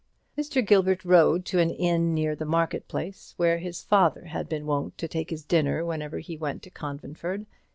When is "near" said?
2.15-2.35